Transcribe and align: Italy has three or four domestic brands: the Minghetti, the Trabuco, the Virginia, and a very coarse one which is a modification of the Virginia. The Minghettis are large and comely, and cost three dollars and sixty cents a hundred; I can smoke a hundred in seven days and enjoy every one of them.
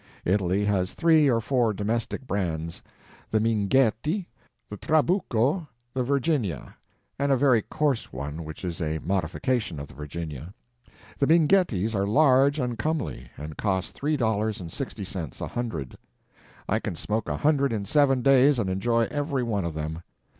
Italy 0.25 0.65
has 0.65 0.95
three 0.95 1.29
or 1.29 1.39
four 1.39 1.73
domestic 1.73 2.25
brands: 2.25 2.81
the 3.29 3.39
Minghetti, 3.39 4.27
the 4.67 4.75
Trabuco, 4.75 5.67
the 5.93 6.01
Virginia, 6.01 6.73
and 7.19 7.31
a 7.31 7.37
very 7.37 7.61
coarse 7.61 8.11
one 8.11 8.43
which 8.43 8.65
is 8.65 8.81
a 8.81 8.97
modification 9.03 9.79
of 9.79 9.89
the 9.89 9.93
Virginia. 9.93 10.55
The 11.19 11.27
Minghettis 11.27 11.93
are 11.93 12.07
large 12.07 12.57
and 12.57 12.79
comely, 12.79 13.29
and 13.37 13.57
cost 13.59 13.93
three 13.93 14.17
dollars 14.17 14.59
and 14.59 14.71
sixty 14.71 15.03
cents 15.05 15.39
a 15.39 15.49
hundred; 15.49 15.99
I 16.67 16.79
can 16.79 16.95
smoke 16.95 17.29
a 17.29 17.37
hundred 17.37 17.71
in 17.71 17.85
seven 17.85 18.23
days 18.23 18.57
and 18.57 18.71
enjoy 18.71 19.03
every 19.11 19.43
one 19.43 19.65
of 19.65 19.75
them. 19.75 20.01